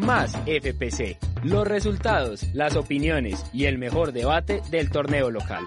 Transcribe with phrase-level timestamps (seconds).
[0.00, 1.18] Más FPC.
[1.44, 5.66] Los resultados, las opiniones y el mejor debate del torneo local.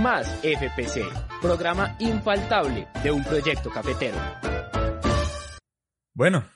[0.00, 1.02] Más FPC.
[1.42, 4.16] Programa infaltable de un proyecto cafetero.
[6.14, 6.48] Bueno,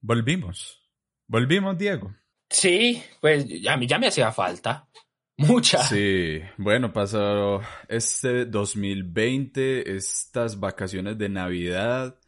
[0.00, 0.82] volvimos.
[1.28, 2.12] Volvimos, Diego.
[2.50, 4.88] Sí, pues a mí ya me hacía falta.
[5.36, 5.78] Mucha.
[5.84, 12.18] Sí, bueno, pasó este 2020, estas vacaciones de Navidad,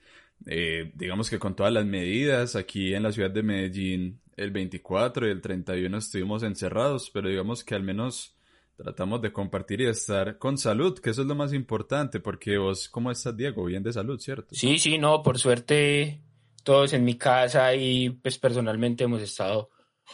[0.47, 5.27] eh, digamos que con todas las medidas, aquí en la ciudad de Medellín el 24
[5.27, 8.37] y el 31 estuvimos encerrados, pero digamos que al menos
[8.77, 12.57] tratamos de compartir y de estar con salud, que eso es lo más importante, porque
[12.57, 13.65] vos, ¿cómo estás, Diego?
[13.65, 14.55] Bien de salud, ¿cierto?
[14.55, 16.21] Sí, sí, no, por suerte
[16.63, 19.71] todos en mi casa y pues personalmente hemos estado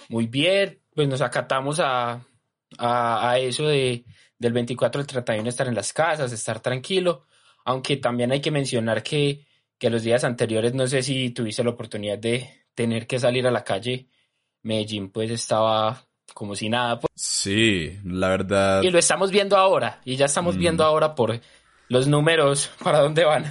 [0.08, 2.26] muy bien, pues nos acatamos a
[2.78, 4.04] a, eso de,
[4.38, 7.26] del 24 al 31 estar en las casas, estar tranquilo,
[7.64, 9.46] aunque también hay que mencionar que,
[9.78, 13.50] que los días anteriores, no sé si tuviste la oportunidad de tener que salir a
[13.50, 14.08] la calle,
[14.62, 17.00] Medellín pues estaba como si nada.
[17.00, 17.10] Pues.
[17.14, 18.82] Sí, la verdad.
[18.82, 20.86] Y lo estamos viendo ahora, y ya estamos viendo mm.
[20.86, 21.40] ahora por
[21.88, 23.44] los números para dónde van.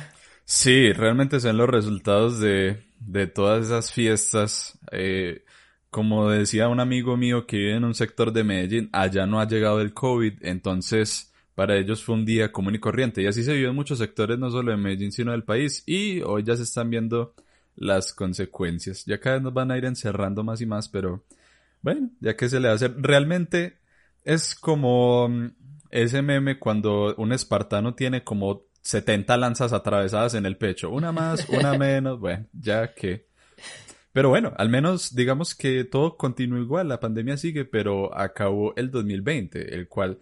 [0.43, 4.77] Sí, realmente son los resultados de, de todas esas fiestas.
[4.91, 5.43] Eh,
[5.89, 9.47] como decía un amigo mío que vive en un sector de Medellín, allá no ha
[9.47, 13.21] llegado el COVID, entonces para ellos fue un día común y corriente.
[13.21, 15.83] Y así se vivió en muchos sectores, no solo de Medellín, sino del país.
[15.85, 17.33] Y hoy ya se están viendo
[17.75, 19.05] las consecuencias.
[19.05, 21.23] Ya cada vez nos van a ir encerrando más y más, pero
[21.81, 22.89] bueno, ya que se le hace.
[22.89, 23.79] Realmente
[24.23, 25.51] es como mm,
[25.91, 30.89] ese meme cuando un espartano tiene como 70 lanzas atravesadas en el pecho.
[30.89, 32.19] Una más, una menos.
[32.19, 33.27] Bueno, ya que
[34.15, 38.89] pero bueno, al menos digamos que todo continúa igual, la pandemia sigue, pero acabó el
[38.89, 40.19] 2020, el cual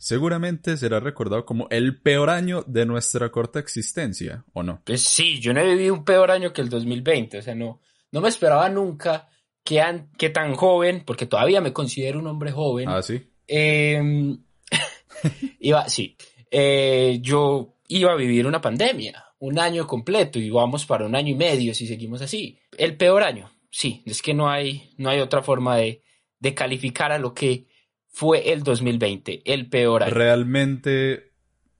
[0.00, 4.80] seguramente será recordado como el peor año de nuestra corta existencia, ¿o no?
[4.86, 7.82] Pues sí, yo no he vivido un peor año que el 2020, o sea, no,
[8.10, 9.28] no me esperaba nunca
[9.62, 9.82] que,
[10.16, 12.88] que tan joven, porque todavía me considero un hombre joven.
[12.88, 13.30] Ah, sí.
[13.46, 14.42] Em,
[15.60, 16.16] iba, sí,
[16.50, 21.32] eh, yo iba a vivir una pandemia un año completo y vamos para un año
[21.32, 22.58] y medio si seguimos así.
[22.78, 26.02] El peor año, sí, es que no hay, no hay otra forma de,
[26.38, 27.66] de calificar a lo que
[28.10, 30.14] fue el 2020, el peor año.
[30.14, 31.30] Realmente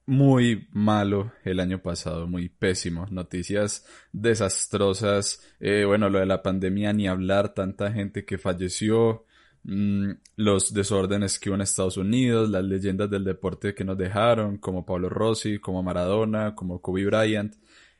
[0.05, 3.05] muy malo el año pasado, muy pésimo.
[3.11, 5.41] Noticias desastrosas.
[5.59, 9.25] Eh, bueno, lo de la pandemia, ni hablar, tanta gente que falleció.
[9.63, 14.57] Mm, los desórdenes que hubo en Estados Unidos, las leyendas del deporte que nos dejaron,
[14.57, 17.55] como Pablo Rossi, como Maradona, como Kobe Bryant.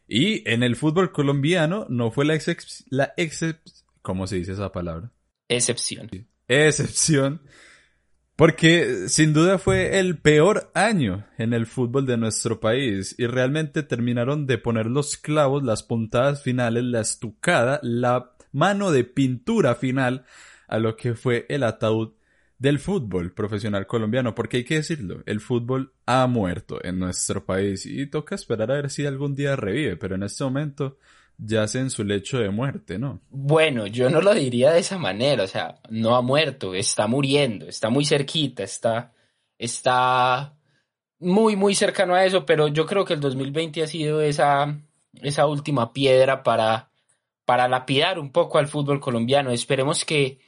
[0.07, 3.13] Y en el fútbol colombiano no fue la excepción, la
[4.01, 5.11] ¿cómo se dice esa palabra?
[5.47, 6.09] Excepción.
[6.47, 7.41] Excepción.
[8.41, 13.13] Porque sin duda fue el peor año en el fútbol de nuestro país.
[13.19, 19.03] Y realmente terminaron de poner los clavos, las puntadas finales, la estucada, la mano de
[19.03, 20.25] pintura final
[20.67, 22.13] a lo que fue el ataúd
[22.57, 27.85] del fútbol profesional colombiano, porque hay que decirlo, el fútbol ha muerto en nuestro país.
[27.85, 30.97] Y toca esperar a ver si algún día revive, pero en este momento
[31.43, 33.21] yace en su lecho de muerte, ¿no?
[33.29, 37.67] Bueno, yo no lo diría de esa manera, o sea, no ha muerto, está muriendo,
[37.67, 39.13] está muy cerquita, está,
[39.57, 40.55] está
[41.19, 44.79] muy, muy cercano a eso, pero yo creo que el 2020 ha sido esa,
[45.21, 46.91] esa última piedra para,
[47.45, 49.51] para lapidar un poco al fútbol colombiano.
[49.51, 50.39] Esperemos que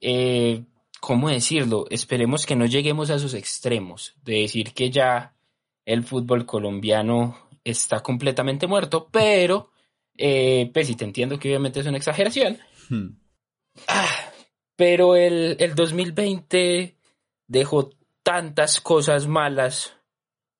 [0.00, 0.64] eh,
[1.04, 1.86] ¿cómo decirlo?
[1.90, 5.34] Esperemos que no lleguemos a esos extremos de decir que ya
[5.84, 9.70] el fútbol colombiano está completamente muerto, pero,
[10.16, 12.58] eh, pues sí te entiendo que obviamente es una exageración.
[12.88, 13.16] Hmm.
[13.88, 14.32] Ah,
[14.76, 16.96] pero el, el 2020
[17.46, 17.90] dejó
[18.22, 19.96] tantas cosas malas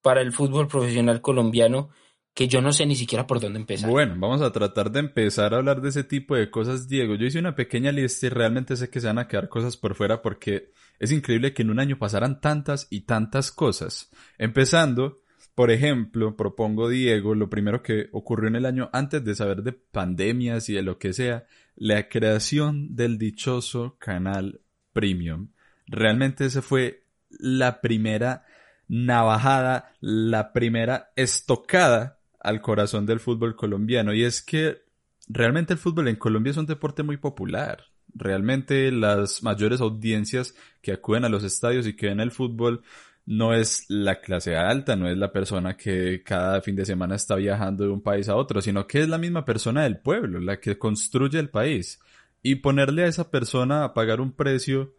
[0.03, 1.91] para el fútbol profesional colombiano
[2.35, 3.89] que yo no sé ni siquiera por dónde empezar.
[3.89, 7.15] Bueno, vamos a tratar de empezar a hablar de ese tipo de cosas, Diego.
[7.15, 9.95] Yo hice una pequeña lista y realmente sé que se van a quedar cosas por
[9.95, 14.11] fuera porque es increíble que en un año pasaran tantas y tantas cosas.
[14.37, 15.21] Empezando,
[15.55, 19.73] por ejemplo, propongo, Diego, lo primero que ocurrió en el año antes de saber de
[19.73, 21.47] pandemias y de lo que sea,
[21.77, 24.61] la creación del dichoso canal
[24.93, 25.49] Premium.
[25.87, 28.45] Realmente ese fue la primera
[28.89, 34.83] navajada, la primera estocada al corazón del fútbol colombiano y es que
[35.29, 37.85] realmente el fútbol en Colombia es un deporte muy popular.
[38.15, 42.83] Realmente las mayores audiencias que acuden a los estadios y que ven el fútbol
[43.27, 47.37] no es la clase alta, no es la persona que cada fin de semana está
[47.37, 50.61] viajando de un país a otro, sino que es la misma persona del pueblo, la
[50.61, 52.01] que construye el país.
[52.43, 54.95] Y ponerle a esa persona a pagar un precio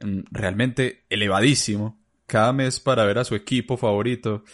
[0.00, 4.44] mm, realmente elevadísimo cada mes para ver a su equipo favorito,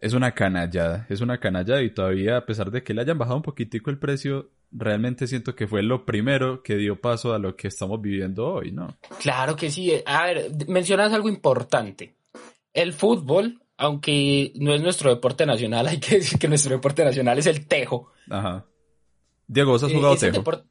[0.00, 3.36] es una canallada, es una canallada y todavía a pesar de que le hayan bajado
[3.36, 7.56] un poquitico el precio, realmente siento que fue lo primero que dio paso a lo
[7.56, 8.98] que estamos viviendo hoy, ¿no?
[9.20, 9.92] Claro que sí.
[10.04, 12.15] A ver, mencionas algo importante.
[12.76, 17.38] El fútbol, aunque no es nuestro deporte nacional, hay que decir que nuestro deporte nacional
[17.38, 18.12] es el tejo.
[18.30, 18.64] Ajá.
[19.48, 20.62] Diego, ¿has jugado Eh, el tejo?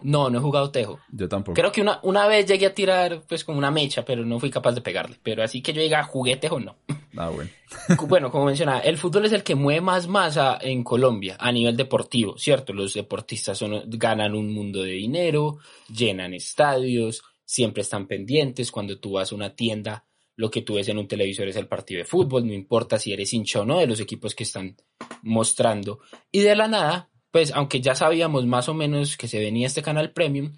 [0.00, 1.00] No, no he jugado tejo.
[1.10, 1.54] Yo tampoco.
[1.54, 4.48] Creo que una, una vez llegué a tirar pues como una mecha, pero no fui
[4.48, 5.16] capaz de pegarle.
[5.24, 6.76] Pero así que yo diga jugué tejo, no.
[7.16, 7.50] Ah, bueno.
[8.08, 11.76] Bueno, como mencionaba, el fútbol es el que mueve más masa en Colombia a nivel
[11.76, 12.72] deportivo, ¿cierto?
[12.72, 15.58] Los deportistas son- ganan un mundo de dinero,
[15.92, 18.70] llenan estadios, siempre están pendientes.
[18.70, 20.04] Cuando tú vas a una tienda,
[20.38, 23.12] lo que tú ves en un televisor es el partido de fútbol, no importa si
[23.12, 24.76] eres hincha o no de los equipos que están
[25.22, 25.98] mostrando.
[26.30, 29.82] Y de la nada, pues aunque ya sabíamos más o menos que se venía este
[29.82, 30.52] canal premium,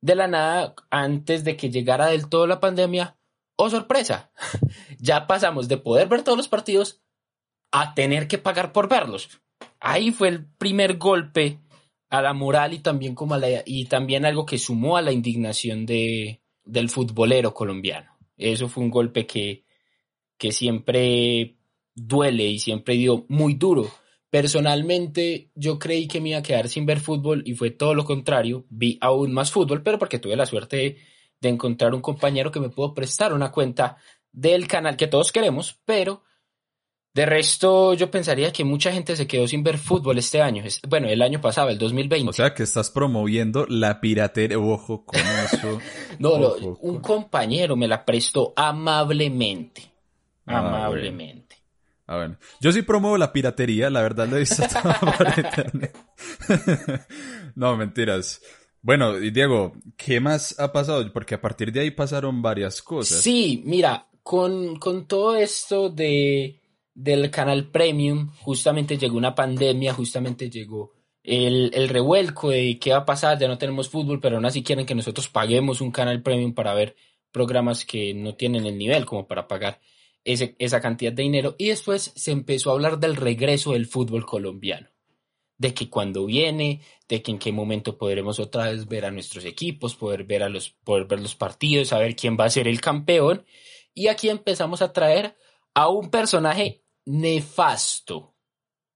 [0.00, 3.16] de la nada, antes de que llegara del todo la pandemia,
[3.56, 4.30] oh sorpresa,
[5.00, 7.02] ya pasamos de poder ver todos los partidos
[7.72, 9.40] a tener que pagar por verlos.
[9.80, 11.58] Ahí fue el primer golpe
[12.08, 15.10] a la moral y también como a la, y también algo que sumó a la
[15.10, 18.13] indignación de, del futbolero colombiano.
[18.36, 19.64] Eso fue un golpe que,
[20.36, 21.56] que siempre
[21.94, 23.90] duele y siempre dio muy duro.
[24.34, 28.04] Personalmente, yo creí que me iba a quedar sin ver fútbol y fue todo lo
[28.04, 28.66] contrario.
[28.68, 30.96] Vi aún más fútbol, pero porque tuve la suerte
[31.40, 33.96] de, encontrar un compañero que me pudo prestar una cuenta
[34.32, 36.23] del canal que todos queremos, pero
[37.14, 40.64] de resto yo pensaría que mucha gente se quedó sin ver fútbol este año.
[40.64, 42.28] Es- Bueno, el año pasado, el 2020.
[42.30, 44.58] O sea que estás promoviendo la piratería.
[44.58, 45.78] Ojo con eso.
[46.18, 49.82] no, un con- compañero me la prestó amablemente.
[50.46, 51.56] Ah, amablemente.
[52.06, 52.36] Ah, bueno.
[52.60, 55.96] Yo sí promuevo la piratería, la verdad lo he visto todo por internet.
[57.54, 58.42] no, mentiras.
[58.82, 61.10] Bueno, y Diego, ¿qué más ha pasado?
[61.12, 63.22] Porque a partir de ahí pasaron varias cosas.
[63.22, 66.60] Sí, mira, con, con todo esto de,
[66.94, 70.92] del canal premium, justamente llegó una pandemia, justamente llegó
[71.22, 74.62] el, el revuelco de qué va a pasar, ya no tenemos fútbol, pero aún así
[74.62, 76.94] quieren que nosotros paguemos un canal premium para ver
[77.32, 79.80] programas que no tienen el nivel como para pagar
[80.22, 81.56] ese- esa cantidad de dinero.
[81.58, 84.88] Y después se empezó a hablar del regreso del fútbol colombiano
[85.58, 89.44] de que cuando viene, de que en qué momento podremos otra vez ver a nuestros
[89.44, 92.80] equipos, poder ver a los, poder ver los partidos, saber quién va a ser el
[92.80, 93.44] campeón.
[93.94, 95.36] Y aquí empezamos a traer
[95.72, 98.34] a un personaje nefasto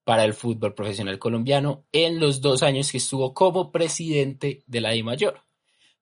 [0.03, 4.95] para el fútbol profesional colombiano en los dos años que estuvo como presidente de la
[4.95, 5.43] I Mayor.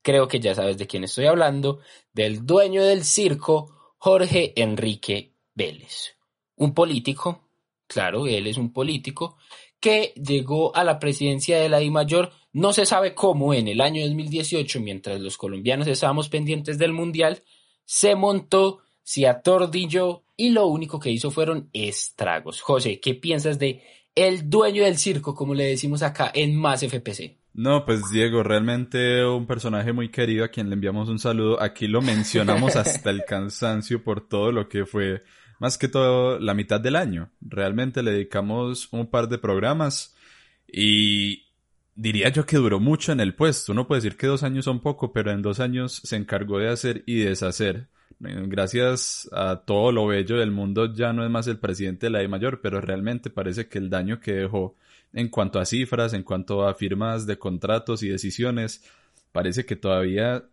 [0.01, 1.79] Creo que ya sabes de quién estoy hablando,
[2.13, 6.15] del dueño del circo, Jorge Enrique Vélez.
[6.55, 7.49] Un político,
[7.87, 9.37] claro, él es un político,
[9.79, 13.81] que llegó a la presidencia de la I Mayor, no se sabe cómo, en el
[13.81, 17.43] año 2018, mientras los colombianos estábamos pendientes del Mundial,
[17.85, 22.59] se montó, se atordilló y lo único que hizo fueron estragos.
[22.59, 23.81] José, ¿qué piensas de
[24.13, 27.37] el dueño del circo, como le decimos acá en Más FPC?
[27.53, 31.61] No, pues Diego, realmente un personaje muy querido a quien le enviamos un saludo.
[31.63, 35.23] Aquí lo mencionamos hasta el cansancio por todo lo que fue,
[35.61, 37.31] más que todo, la mitad del año.
[37.39, 40.17] Realmente le dedicamos un par de programas
[40.67, 41.45] y
[41.95, 43.71] diría yo que duró mucho en el puesto.
[43.71, 46.67] Uno puede decir que dos años son poco, pero en dos años se encargó de
[46.67, 47.87] hacer y deshacer.
[48.19, 52.23] Gracias a todo lo bello del mundo ya no es más el presidente de la
[52.23, 54.75] I mayor, pero realmente parece que el daño que dejó
[55.13, 58.83] en cuanto a cifras, en cuanto a firmas de contratos y decisiones,
[59.31, 60.43] parece que todavía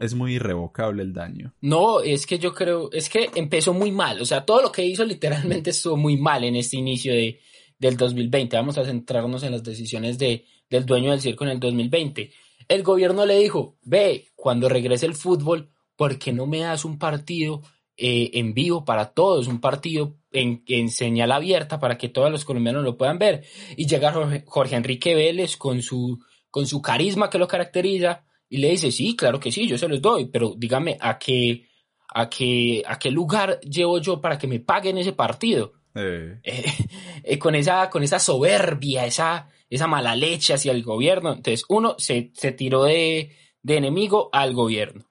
[0.00, 1.52] es muy irrevocable el daño.
[1.60, 4.84] No, es que yo creo, es que empezó muy mal, o sea, todo lo que
[4.84, 7.40] hizo literalmente estuvo muy mal en este inicio de,
[7.78, 8.56] del 2020.
[8.56, 12.30] Vamos a centrarnos en las decisiones de, del dueño del circo en el 2020.
[12.68, 16.98] El gobierno le dijo, ve, cuando regrese el fútbol, ¿por qué no me das un
[16.98, 17.62] partido
[17.96, 19.48] eh, en vivo para todos?
[19.48, 23.44] Un partido en, en señal abierta para que todos los colombianos lo puedan ver.
[23.76, 28.58] Y llega Jorge, Jorge Enrique Vélez con su, con su carisma que lo caracteriza y
[28.58, 31.66] le dice, sí, claro que sí, yo se los doy, pero dígame a qué,
[32.14, 35.72] a qué, a qué lugar llevo yo para que me paguen ese partido.
[35.94, 41.32] Eh, eh, con, esa, con esa soberbia, esa, esa mala leche hacia el gobierno.
[41.32, 45.06] Entonces, uno se, se tiró de, de enemigo al gobierno.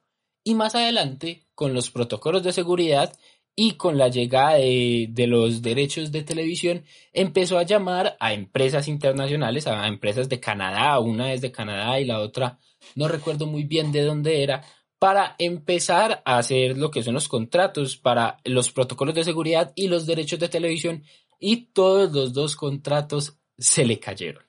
[0.48, 3.18] Y más adelante, con los protocolos de seguridad
[3.56, 9.66] y con la llegada de, los derechos de televisión, empezó a llamar a empresas internacionales,
[9.66, 12.60] a empresas de Canadá, una es de Canadá y la otra
[12.94, 14.64] no recuerdo muy bien de dónde era,
[15.00, 19.88] para empezar a hacer lo que son los contratos para los protocolos de seguridad y
[19.88, 21.04] los derechos de televisión
[21.40, 24.44] y todos los dos contratos se le cayeron.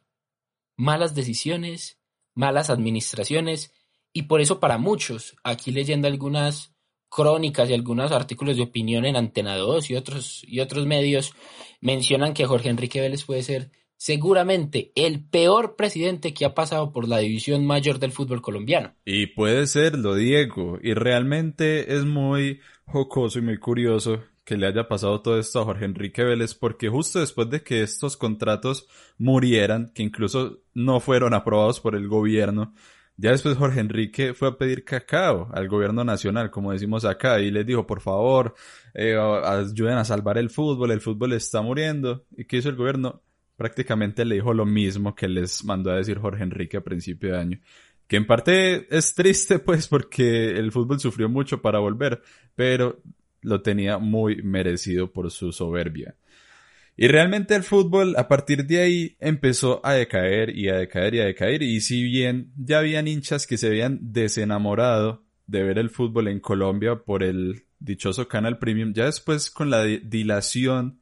[0.76, 1.98] Malas decisiones,
[2.34, 3.72] malas administraciones
[4.16, 6.74] y por eso para muchos, aquí leyendo algunas
[7.10, 11.34] crónicas y algunos artículos de opinión en Antena 2 y otros, y otros medios
[11.82, 17.06] mencionan que Jorge Enrique Vélez puede ser seguramente el peor presidente que ha pasado por
[17.06, 18.94] la división mayor del fútbol colombiano.
[19.04, 20.78] Y puede serlo, Diego.
[20.82, 25.64] Y realmente es muy jocoso y muy curioso que le haya pasado todo esto a
[25.64, 28.86] Jorge Enrique Vélez, porque justo después de que estos contratos
[29.18, 32.72] murieran, que incluso no fueron aprobados por el gobierno,
[33.18, 37.50] ya después Jorge Enrique fue a pedir cacao al gobierno nacional, como decimos acá, y
[37.50, 38.54] les dijo, por favor,
[38.92, 42.26] eh, ayuden a salvar el fútbol, el fútbol está muriendo.
[42.36, 43.22] ¿Y qué hizo el gobierno?
[43.56, 47.38] Prácticamente le dijo lo mismo que les mandó a decir Jorge Enrique a principio de
[47.38, 47.60] año.
[48.06, 52.20] Que en parte es triste, pues, porque el fútbol sufrió mucho para volver,
[52.54, 53.00] pero
[53.40, 56.16] lo tenía muy merecido por su soberbia.
[56.96, 61.20] Y realmente el fútbol a partir de ahí empezó a decaer y a decaer y
[61.20, 61.62] a decaer.
[61.62, 66.40] Y si bien ya habían hinchas que se habían desenamorado de ver el fútbol en
[66.40, 71.00] Colombia por el dichoso Canal Premium, ya después con la dilación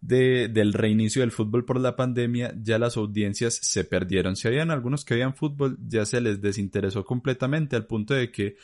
[0.00, 4.36] de, del reinicio del fútbol por la pandemia, ya las audiencias se perdieron.
[4.36, 8.56] Si habían algunos que veían fútbol, ya se les desinteresó completamente al punto de que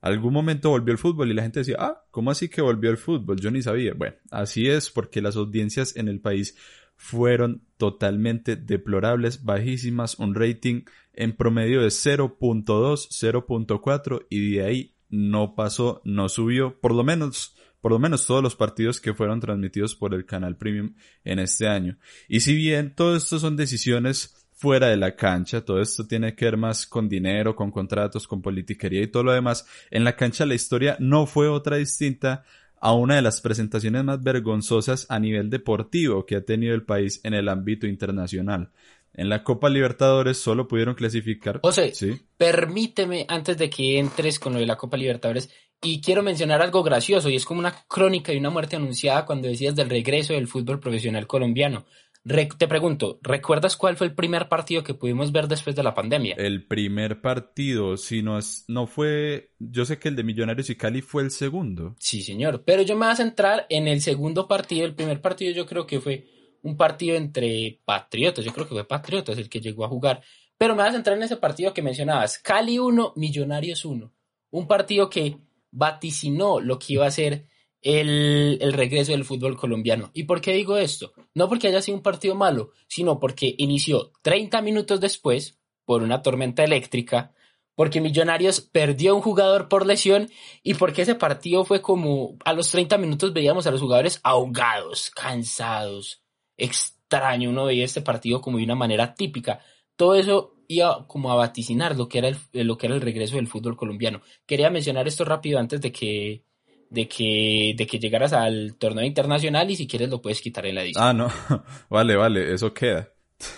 [0.00, 2.98] algún momento volvió el fútbol y la gente decía, ah, ¿cómo así que volvió el
[2.98, 3.40] fútbol?
[3.40, 3.94] Yo ni sabía.
[3.94, 6.56] Bueno, así es porque las audiencias en el país
[6.96, 15.54] fueron totalmente deplorables, bajísimas, un rating en promedio de 0.2, 0.4 y de ahí no
[15.54, 19.94] pasó, no subió, por lo menos por lo menos todos los partidos que fueron transmitidos
[19.94, 21.96] por el canal Premium en este año.
[22.26, 25.64] Y si bien todo esto son decisiones fuera de la cancha.
[25.64, 29.32] Todo esto tiene que ver más con dinero, con contratos, con politiquería y todo lo
[29.32, 29.66] demás.
[29.90, 32.44] En la cancha la historia no fue otra distinta
[32.80, 37.20] a una de las presentaciones más vergonzosas a nivel deportivo que ha tenido el país
[37.24, 38.70] en el ámbito internacional.
[39.14, 41.60] En la Copa Libertadores solo pudieron clasificar.
[41.62, 42.20] José, ¿sí?
[42.36, 45.50] permíteme antes de que entres con lo de la Copa Libertadores
[45.80, 49.48] y quiero mencionar algo gracioso y es como una crónica y una muerte anunciada cuando
[49.48, 51.86] decías del regreso del fútbol profesional colombiano
[52.24, 56.34] te pregunto, ¿recuerdas cuál fue el primer partido que pudimos ver después de la pandemia?
[56.38, 60.76] El primer partido, si no es, no fue, yo sé que el de Millonarios y
[60.76, 61.96] Cali fue el segundo.
[61.98, 64.84] Sí, señor, pero yo me voy a centrar en el segundo partido.
[64.84, 66.26] El primer partido yo creo que fue
[66.62, 70.22] un partido entre Patriotas, yo creo que fue Patriotas el que llegó a jugar.
[70.58, 74.12] Pero me voy a centrar en ese partido que mencionabas, Cali 1, Millonarios 1.
[74.50, 75.38] Un partido que
[75.70, 77.46] vaticinó lo que iba a ser
[77.82, 80.10] el, regreso del fútbol colombiano.
[80.14, 81.12] ¿Y por qué digo esto?
[81.34, 86.22] No porque haya sido un partido malo, sino porque inició 30 minutos después por una
[86.22, 87.32] tormenta eléctrica,
[87.74, 90.28] porque Millonarios perdió un jugador por lesión
[90.62, 95.10] y porque ese partido fue como a los 30 minutos veíamos a los jugadores ahogados,
[95.10, 96.22] cansados,
[96.56, 99.60] extraño, uno veía este partido como de una manera típica.
[99.96, 103.46] Todo eso iba como a vaticinar lo que era lo que era el regreso del
[103.46, 104.22] fútbol colombiano.
[104.44, 106.44] Quería mencionar esto rápido antes de que
[106.90, 110.74] de que, de que llegaras al torneo internacional y si quieres lo puedes quitar en
[110.74, 111.04] la edición.
[111.04, 111.30] Ah, no.
[111.90, 113.10] vale, vale, eso queda.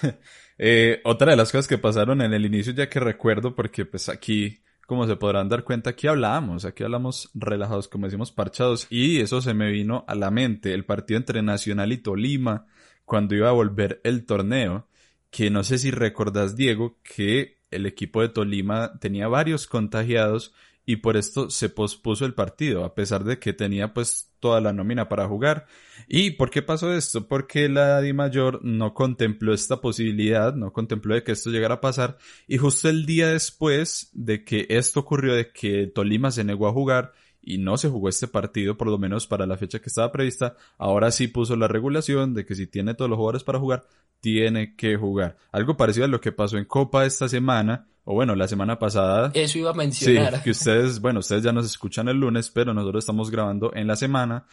[0.58, 4.08] eh, otra de las cosas que pasaron en el inicio, ya que recuerdo, porque pues
[4.08, 9.20] aquí, como se podrán dar cuenta, aquí hablamos, aquí hablamos relajados, como decimos, parchados, y
[9.20, 12.66] eso se me vino a la mente, el partido entre Nacional y Tolima,
[13.04, 14.86] cuando iba a volver el torneo,
[15.30, 20.52] que no sé si recordás, Diego, que el equipo de Tolima tenía varios contagiados
[20.90, 24.72] y por esto se pospuso el partido, a pesar de que tenía pues toda la
[24.72, 25.66] nómina para jugar.
[26.08, 27.28] ¿Y por qué pasó esto?
[27.28, 31.80] Porque la Di Mayor no contempló esta posibilidad, no contempló de que esto llegara a
[31.80, 32.18] pasar,
[32.48, 36.72] y justo el día después de que esto ocurrió, de que Tolima se negó a
[36.72, 40.10] jugar, y no se jugó este partido, por lo menos para la fecha que estaba
[40.10, 43.84] prevista, ahora sí puso la regulación de que si tiene todos los jugadores para jugar,
[44.18, 45.36] tiene que jugar.
[45.52, 49.30] Algo parecido a lo que pasó en Copa esta semana, o bueno, la semana pasada.
[49.34, 50.38] Eso iba a mencionar.
[50.38, 53.86] Sí, que ustedes, bueno, ustedes ya nos escuchan el lunes, pero nosotros estamos grabando en
[53.86, 54.46] la semana,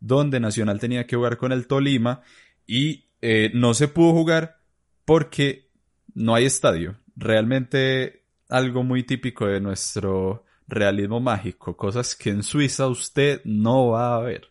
[0.00, 2.22] donde Nacional tenía que jugar con el Tolima
[2.66, 4.56] y eh, no se pudo jugar
[5.04, 5.70] porque
[6.12, 6.96] no hay estadio.
[7.14, 14.16] Realmente algo muy típico de nuestro realismo mágico, cosas que en Suiza usted no va
[14.16, 14.48] a ver.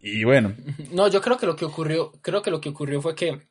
[0.00, 0.54] Y bueno.
[0.92, 3.48] No, yo creo que lo que ocurrió, creo que lo que ocurrió fue que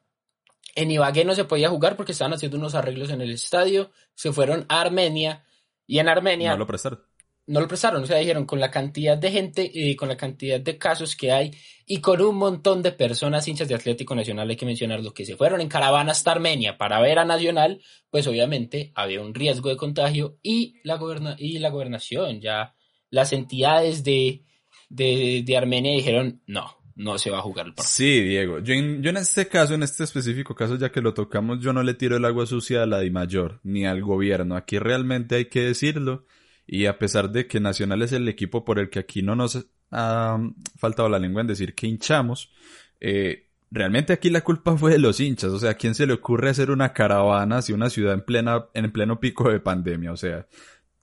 [0.73, 4.31] en Ibagué no se podía jugar porque estaban haciendo unos arreglos en el estadio, se
[4.31, 5.45] fueron a Armenia
[5.87, 6.51] y en Armenia...
[6.51, 6.99] No lo prestaron.
[7.47, 10.59] No lo prestaron, o sea, dijeron con la cantidad de gente, y con la cantidad
[10.59, 11.51] de casos que hay
[11.85, 15.25] y con un montón de personas hinchas de Atlético Nacional, hay que mencionar lo que
[15.25, 19.69] se fueron en caravana hasta Armenia para ver a Nacional, pues obviamente había un riesgo
[19.69, 22.73] de contagio y la, goberna y la gobernación, ya
[23.11, 24.43] las entidades de,
[24.89, 27.89] de, de Armenia dijeron no, no se va a jugar el partido.
[27.89, 28.59] Sí, Diego.
[28.59, 31.83] Yo en, en este caso, en este específico caso, ya que lo tocamos, yo no
[31.83, 34.55] le tiro el agua sucia a la Di Mayor ni al gobierno.
[34.55, 36.25] Aquí realmente hay que decirlo
[36.65, 39.67] Y a pesar de que Nacional es el equipo por el que aquí no nos
[39.91, 40.39] ha
[40.77, 42.51] faltado la lengua en decir que hinchamos,
[42.99, 45.51] eh, realmente aquí la culpa fue de los hinchas.
[45.51, 48.65] O sea, ¿a quién se le ocurre hacer una caravana hacia una ciudad en plena,
[48.73, 50.11] en pleno pico de pandemia?
[50.11, 50.47] O sea,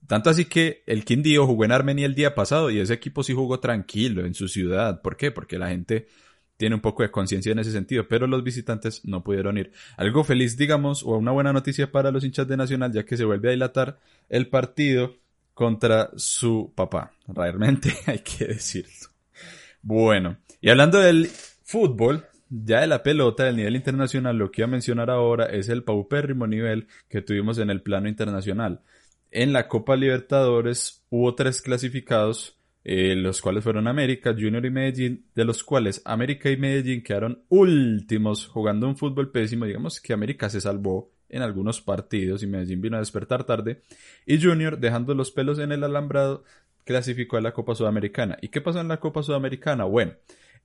[0.07, 3.33] tanto así que el Quindío jugó en Armenia el día pasado y ese equipo sí
[3.33, 5.01] jugó tranquilo en su ciudad.
[5.03, 5.31] ¿Por qué?
[5.31, 6.09] Porque la gente
[6.57, 9.73] tiene un poco de conciencia en ese sentido, pero los visitantes no pudieron ir.
[9.97, 13.25] Algo feliz, digamos, o una buena noticia para los hinchas de Nacional, ya que se
[13.25, 15.17] vuelve a dilatar el partido
[15.55, 17.13] contra su papá.
[17.27, 19.09] Realmente hay que decirlo.
[19.83, 21.27] Bueno, y hablando del
[21.65, 25.69] fútbol, ya de la pelota del nivel internacional, lo que iba a mencionar ahora es
[25.69, 28.83] el paupérrimo nivel que tuvimos en el plano internacional.
[29.35, 35.25] En la Copa Libertadores hubo tres clasificados, eh, los cuales fueron América, Junior y Medellín,
[35.35, 39.65] de los cuales América y Medellín quedaron últimos jugando un fútbol pésimo.
[39.65, 43.81] Digamos que América se salvó en algunos partidos y Medellín vino a despertar tarde.
[44.27, 46.45] Y Junior, dejando los pelos en el alambrado,
[46.85, 48.37] clasificó a la Copa Sudamericana.
[48.43, 49.85] ¿Y qué pasó en la Copa Sudamericana?
[49.85, 50.13] Bueno,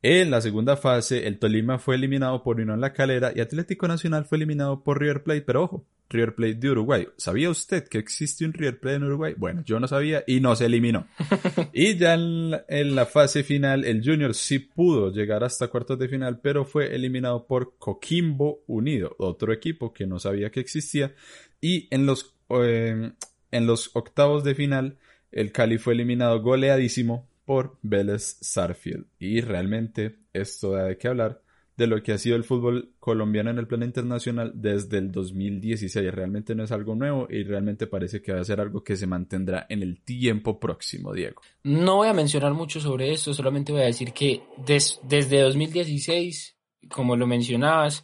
[0.02, 4.26] en la segunda fase, el Tolima fue eliminado por Unión La Calera y Atlético Nacional
[4.26, 7.08] fue eliminado por River Plate, pero ojo, River Plate de Uruguay.
[7.18, 9.34] ¿Sabía usted que existe un River Plate en Uruguay?
[9.38, 11.08] Bueno, yo no sabía y no se eliminó.
[11.74, 16.40] y ya en la, fase final, el Junior sí pudo llegar hasta cuartos de final,
[16.42, 21.14] pero fue eliminado por Coquimbo Unido, otro equipo que no sabía que existía.
[21.62, 23.12] Y en los, eh,
[23.52, 24.98] en los octavos de final,
[25.32, 29.06] el Cali fue eliminado goleadísimo por Vélez Sarfield.
[29.20, 31.42] Y realmente esto da de qué hablar
[31.78, 36.12] de lo que ha sido el fútbol colombiano en el plano internacional desde el 2016.
[36.12, 39.06] Realmente no es algo nuevo y realmente parece que va a ser algo que se
[39.06, 41.42] mantendrá en el tiempo próximo, Diego.
[41.64, 46.58] No voy a mencionar mucho sobre esto, solamente voy a decir que desde 2016,
[46.90, 48.04] como lo mencionabas,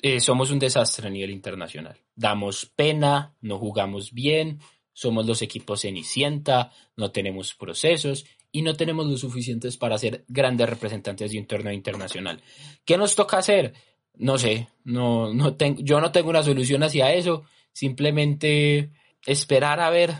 [0.00, 1.98] eh, somos un desastre a nivel internacional.
[2.16, 4.60] Damos pena, no jugamos bien,
[4.94, 10.68] somos los equipos cenicienta, no tenemos procesos y no tenemos lo suficientes para ser grandes
[10.68, 12.42] representantes de un torneo internacional.
[12.84, 13.74] ¿Qué nos toca hacer?
[14.14, 18.90] No sé, no, no yo no tengo una solución hacia eso, simplemente
[19.24, 20.10] esperar a ver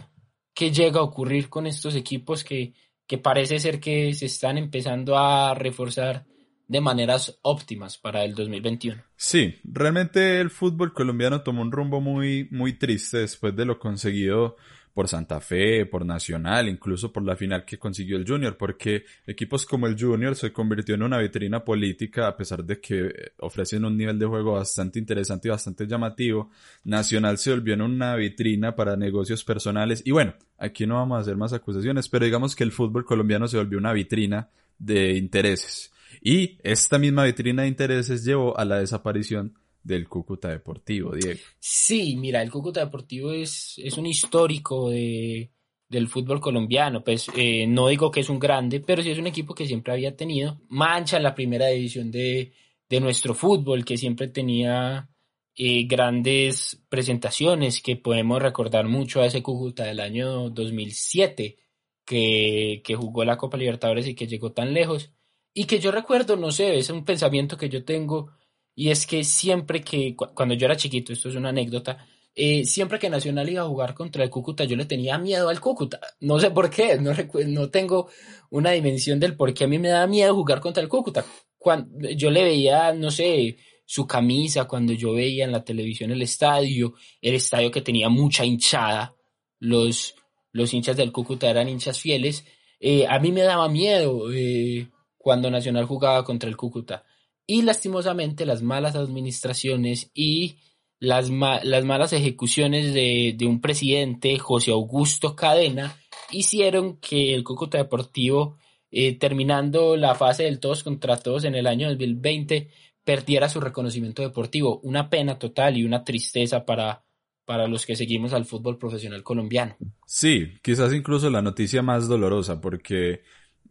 [0.55, 2.75] qué llega a ocurrir con estos equipos que,
[3.07, 6.27] que parece ser que se están empezando a reforzar
[6.71, 9.03] de maneras óptimas para el 2021.
[9.17, 14.57] Sí, realmente el fútbol colombiano tomó un rumbo muy, muy triste después de lo conseguido
[15.01, 19.65] por Santa Fe, por Nacional, incluso por la final que consiguió el Junior, porque equipos
[19.65, 23.97] como el Junior se convirtió en una vitrina política a pesar de que ofrecen un
[23.97, 26.51] nivel de juego bastante interesante y bastante llamativo.
[26.85, 31.21] Nacional se volvió en una vitrina para negocios personales y bueno, aquí no vamos a
[31.23, 35.95] hacer más acusaciones, pero digamos que el fútbol colombiano se volvió una vitrina de intereses.
[36.21, 41.41] Y esta misma vitrina de intereses llevó a la desaparición del Cúcuta Deportivo, Diego.
[41.59, 45.51] Sí, mira, el Cúcuta Deportivo es, es un histórico de,
[45.89, 47.03] del fútbol colombiano.
[47.03, 49.93] Pues eh, no digo que es un grande, pero sí es un equipo que siempre
[49.93, 50.61] había tenido.
[50.69, 52.53] Mancha en la primera división de,
[52.89, 55.09] de nuestro fútbol, que siempre tenía
[55.57, 61.57] eh, grandes presentaciones, que podemos recordar mucho a ese Cúcuta del año 2007,
[62.05, 65.13] que, que jugó la Copa Libertadores y que llegó tan lejos.
[65.53, 68.31] Y que yo recuerdo, no sé, es un pensamiento que yo tengo
[68.75, 72.99] y es que siempre que, cuando yo era chiquito, esto es una anécdota, eh, siempre
[72.99, 76.01] que Nacional iba a jugar contra el Cúcuta, yo le tenía miedo al Cúcuta.
[76.21, 77.13] No sé por qué, no,
[77.49, 78.09] no tengo
[78.51, 81.25] una dimensión del por qué a mí me da miedo jugar contra el Cúcuta.
[81.59, 86.23] Cuando yo le veía, no sé, su camisa, cuando yo veía en la televisión el
[86.23, 89.15] estadio, el estadio que tenía mucha hinchada,
[89.59, 90.15] los,
[90.53, 92.45] los hinchas del Cúcuta eran hinchas fieles,
[92.79, 97.05] eh, a mí me daba miedo eh, cuando Nacional jugaba contra el Cúcuta.
[97.51, 100.59] Y lastimosamente las malas administraciones y
[101.01, 105.97] las, las malas ejecuciones de, un presidente, José Augusto Cadena,
[106.31, 108.57] hicieron que el Cúcuta Deportivo,
[108.93, 112.71] eh, terminando la fase del todos contra todos en el año 2020,
[113.03, 114.79] perdiera su reconocimiento deportivo.
[114.85, 117.03] Una pena total y una tristeza para,
[117.45, 119.77] para los que seguimos al fútbol profesional colombiano.
[120.07, 123.23] Sí, quizás incluso la noticia más dolorosa, porque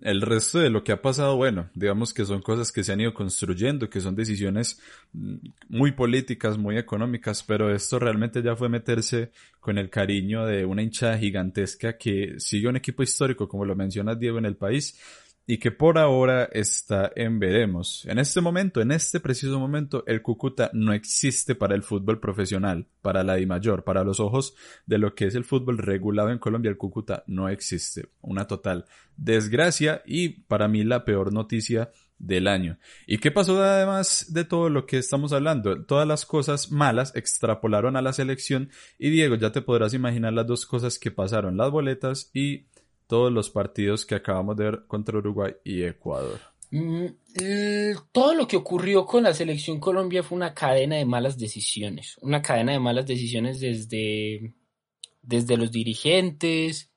[0.02, 3.02] el resto de lo que ha pasado, bueno, digamos que son cosas que se han
[3.02, 4.80] ido construyendo, que son decisiones
[5.14, 5.36] mm,
[5.70, 10.82] muy políticas, muy económicas, pero esto realmente ya fue meterse con el cariño de una
[10.82, 14.98] hinchada gigantesca que sigue un equipo histórico, como lo mencionas Diego, en el país
[15.50, 18.06] y que por ahora está en veremos.
[18.06, 22.86] En este momento, en este preciso momento, el Cúcuta no existe para el fútbol profesional,
[23.02, 24.54] para la I mayor, para los ojos
[24.86, 28.10] de lo que es el fútbol regulado en Colombia, el Cúcuta no existe.
[28.22, 28.86] Una total
[29.18, 32.78] desgracia y para mí la peor noticia del año.
[33.08, 35.84] ¿Y qué pasó además de todo lo que estamos hablando?
[35.84, 40.46] Todas las cosas malas extrapolaron a la selección y Diego, ya te podrás imaginar las
[40.46, 42.68] dos cosas que pasaron, las boletas y
[43.10, 46.39] todos los partidos que acabamos de ver contra Uruguay y Ecuador.
[46.69, 47.08] Mm,
[48.12, 52.43] todo lo que ocurrió con la selección Colombia fue una cadena de malas decisiones, una
[52.43, 54.54] cadena de malas decisiones desde,
[55.24, 56.91] desde los dirigentes.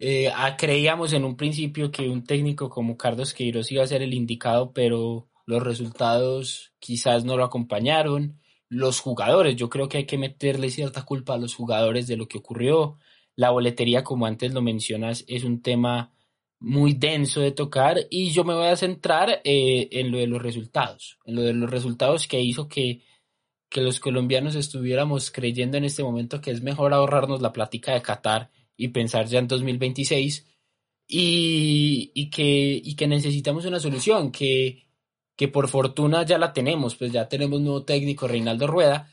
[0.00, 4.14] Eh, creíamos en un principio que un técnico como Carlos Queiroz iba a ser el
[4.14, 8.40] indicado, pero los resultados quizás no lo acompañaron.
[8.68, 12.26] Los jugadores, yo creo que hay que meterle cierta culpa a los jugadores de lo
[12.26, 12.98] que ocurrió.
[13.36, 16.12] La boletería, como antes lo mencionas, es un tema
[16.62, 20.40] muy denso de tocar y yo me voy a centrar eh, en lo de los
[20.40, 23.02] resultados, en lo de los resultados que hizo que,
[23.68, 28.02] que los colombianos estuviéramos creyendo en este momento que es mejor ahorrarnos la plática de
[28.02, 30.46] Qatar y pensar ya en 2026
[31.08, 34.86] y, y, que, y que necesitamos una solución, que,
[35.36, 39.10] que por fortuna ya la tenemos, pues ya tenemos nuevo técnico, Reinaldo Rueda,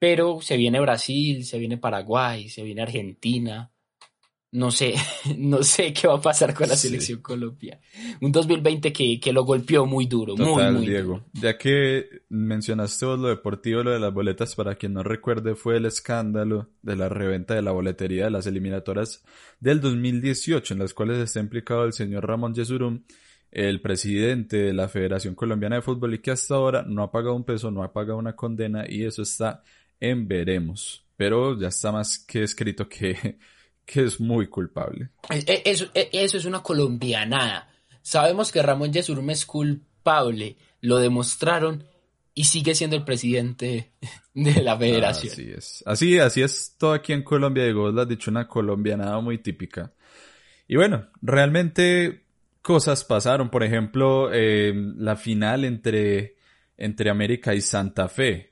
[0.00, 3.70] pero se viene Brasil, se viene Paraguay, se viene Argentina,
[4.52, 4.94] no sé,
[5.38, 7.78] no sé qué va a pasar con la selección Colombia.
[8.22, 11.22] Un 2020 que, que lo golpeó muy duro, muy, muy Diego.
[11.34, 15.84] Ya que mencionaste lo deportivo, lo de las boletas, para quien no recuerde, fue el
[15.84, 19.22] escándalo de la reventa de la boletería de las eliminatorias
[19.60, 23.02] del 2018, en las cuales está implicado el señor Ramón Yesurum,
[23.50, 27.34] el presidente de la Federación Colombiana de Fútbol, y que hasta ahora no ha pagado
[27.34, 29.62] un peso, no ha pagado una condena, y eso está
[30.00, 31.04] en veremos.
[31.16, 33.38] Pero ya está más que escrito que
[33.84, 35.10] que es muy culpable.
[35.64, 37.68] Eso, eso es una colombianada.
[38.02, 41.84] Sabemos que Ramón Yesurme es culpable, lo demostraron
[42.34, 43.90] y sigue siendo el presidente
[44.34, 45.32] de la federación.
[45.32, 45.82] Así es.
[45.86, 49.92] Así, así es todo aquí en Colombia, Diego, lo has dicho, una colombianada muy típica.
[50.68, 52.22] Y bueno, realmente
[52.62, 53.50] cosas pasaron.
[53.50, 56.36] Por ejemplo, eh, la final entre,
[56.76, 58.49] entre América y Santa Fe,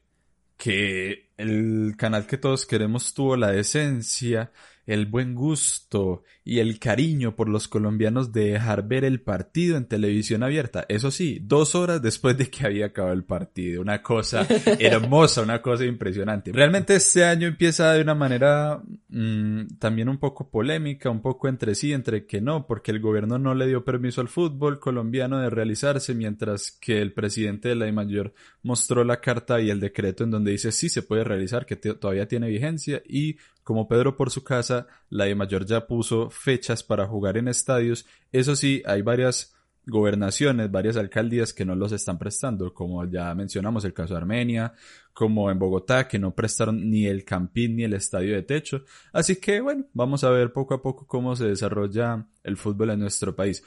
[0.58, 4.52] que el canal que todos queremos tuvo la decencia
[4.88, 9.84] el buen gusto y el cariño por los colombianos de dejar ver el partido en
[9.84, 10.86] televisión abierta.
[10.88, 13.82] Eso sí, dos horas después de que había acabado el partido.
[13.82, 14.46] Una cosa
[14.78, 16.52] hermosa, una cosa impresionante.
[16.52, 21.74] Realmente este año empieza de una manera mm, también un poco polémica, un poco entre
[21.74, 25.50] sí, entre que no, porque el gobierno no le dio permiso al fútbol colombiano de
[25.50, 30.30] realizarse, mientras que el presidente de la mayor mostró la carta y el decreto en
[30.30, 33.36] donde dice sí se puede realizar, que todavía tiene vigencia y
[33.68, 38.06] como Pedro por su casa, la de Mayor ya puso fechas para jugar en estadios.
[38.32, 39.54] Eso sí, hay varias
[39.84, 44.72] gobernaciones, varias alcaldías que no los están prestando, como ya mencionamos el caso de Armenia,
[45.12, 48.86] como en Bogotá, que no prestaron ni el campín ni el estadio de techo.
[49.12, 53.00] Así que bueno, vamos a ver poco a poco cómo se desarrolla el fútbol en
[53.00, 53.62] nuestro país.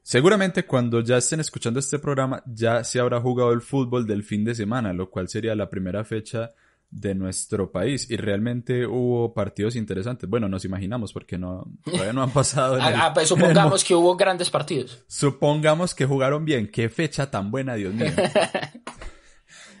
[0.00, 4.44] Seguramente cuando ya estén escuchando este programa ya se habrá jugado el fútbol del fin
[4.44, 6.52] de semana, lo cual sería la primera fecha
[6.90, 10.28] de nuestro país y realmente hubo partidos interesantes.
[10.28, 12.78] Bueno, nos imaginamos porque no todavía no han pasado.
[12.80, 15.04] Ah, ah, pues supongamos que hubo grandes partidos.
[15.06, 16.70] Supongamos que jugaron bien.
[16.70, 18.10] Qué fecha tan buena, Dios mío.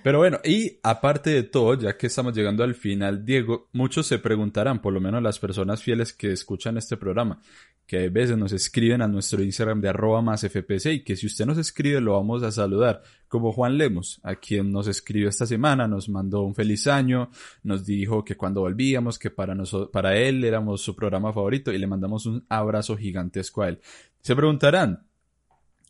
[0.02, 4.18] Pero bueno, y aparte de todo, ya que estamos llegando al final, Diego, muchos se
[4.18, 7.42] preguntarán, por lo menos las personas fieles que escuchan este programa,
[7.86, 11.26] que a veces nos escriben a nuestro Instagram de arroba más FPC y que si
[11.26, 15.44] usted nos escribe lo vamos a saludar, como Juan Lemos, a quien nos escribió esta
[15.44, 17.30] semana, nos mandó un feliz año,
[17.62, 21.78] nos dijo que cuando volvíamos, que para, nosotros, para él éramos su programa favorito y
[21.78, 23.80] le mandamos un abrazo gigantesco a él.
[24.22, 25.09] Se preguntarán,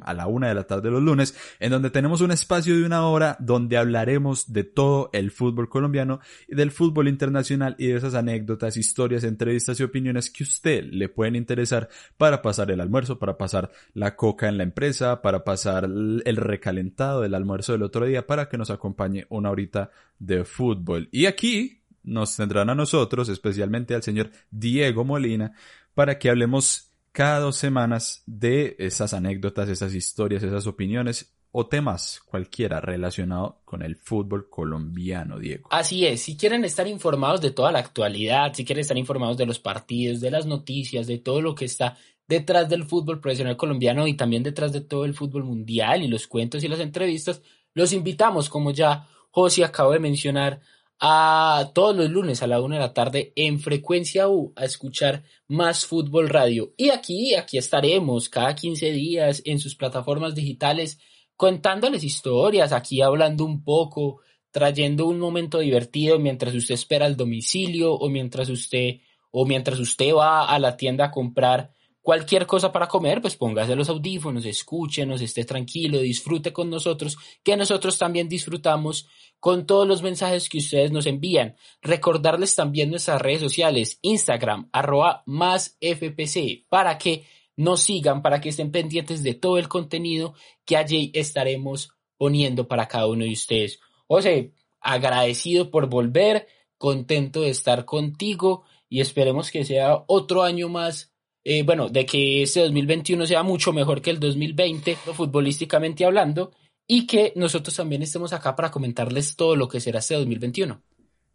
[0.04, 3.06] a la una de la tarde los lunes, en donde tenemos un espacio de una
[3.06, 8.14] hora donde hablaremos de todo el fútbol colombiano y del fútbol internacional y de esas
[8.14, 13.36] anécdotas, historias, entrevistas y opiniones que usted le pueden interesar para pasar el almuerzo, para
[13.36, 18.26] pasar la coca en la empresa, para pasar el recalentado del almuerzo del otro día,
[18.26, 21.08] para que nos acompañe una horita de fútbol.
[21.12, 25.52] Y aquí nos tendrán a nosotros, especialmente al señor Diego Molina,
[25.94, 26.88] para que hablemos
[27.18, 33.83] cada dos semanas de esas anécdotas, esas historias, esas opiniones o temas cualquiera relacionado con
[33.83, 35.66] el fútbol colombiano, Diego.
[35.72, 39.46] Así es, si quieren estar informados de toda la actualidad, si quieren estar informados de
[39.46, 41.96] los partidos, de las noticias, de todo lo que está
[42.28, 46.28] detrás del fútbol profesional colombiano y también detrás de todo el fútbol mundial y los
[46.28, 47.42] cuentos y las entrevistas,
[47.74, 50.61] los invitamos, como ya José acabo de mencionar,
[51.00, 55.22] a todos los lunes a la una de la tarde en Frecuencia U a escuchar
[55.46, 56.74] más Fútbol Radio.
[56.76, 60.98] Y aquí, aquí estaremos cada 15 días en sus plataformas digitales
[61.37, 67.92] contándoles historias, aquí hablando un poco, trayendo un momento divertido mientras usted espera el domicilio
[67.94, 71.70] o mientras usted o mientras usted va a la tienda a comprar
[72.02, 77.56] cualquier cosa para comer, pues póngase los audífonos, escúchenos, esté tranquilo, disfrute con nosotros, que
[77.56, 79.08] nosotros también disfrutamos
[79.40, 81.56] con todos los mensajes que ustedes nos envían.
[81.82, 87.24] Recordarles también nuestras redes sociales, Instagram, arroba más FPC, para que
[87.56, 90.34] nos sigan, para que estén pendientes de todo el contenido
[90.64, 93.80] que allí estaremos poniendo para cada uno de ustedes.
[94.20, 94.44] Sea,
[94.80, 96.46] agradecido por volver,
[96.78, 101.12] contento de estar contigo y esperemos que sea otro año más
[101.50, 106.52] eh, bueno, de que este 2021 sea mucho mejor que el 2020, futbolísticamente hablando,
[106.87, 110.82] y que nosotros también estemos acá para comentarles todo lo que será este 2021.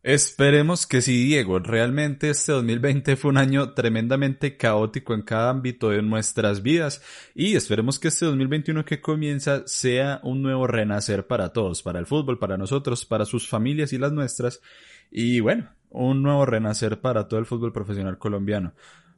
[0.04, 1.58] Esperemos que sí, Diego.
[1.58, 7.02] Realmente este 2020 fue un año tremendamente caótico en cada ámbito de nuestras vidas
[7.34, 12.06] y esperemos que este 2021 que comienza sea un nuevo renacer para todos, para el
[12.06, 14.62] fútbol, para nosotros, para sus familias y las nuestras
[15.10, 18.73] y bueno, un nuevo renacer para todo el fútbol profesional colombiano.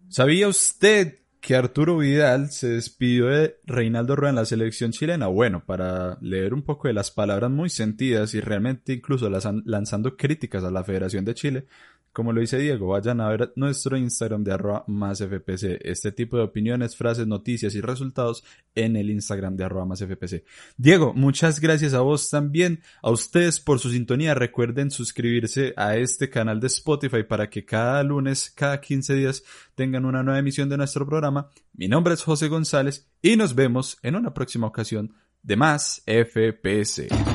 [0.09, 5.27] ¿Sabía usted que Arturo Vidal se despidió de Reinaldo Rueda en la selección chilena?
[5.27, 10.63] Bueno, para leer un poco de las palabras muy sentidas y realmente incluso lanzando críticas
[10.63, 11.67] a la Federación de Chile,
[12.15, 15.81] como lo dice Diego, vayan a ver nuestro Instagram de arroba más FPC.
[15.81, 20.45] Este tipo de opiniones, frases, noticias y resultados en el Instagram de arroba más FPC.
[20.77, 24.33] Diego, muchas gracias a vos también, a ustedes por su sintonía.
[24.33, 29.43] Recuerden suscribirse a este canal de Spotify para que cada lunes, cada 15 días
[29.75, 31.49] tengan una nueva emisión de nuestro programa.
[31.73, 37.34] Mi nombre es José González y nos vemos en una próxima ocasión de más FPC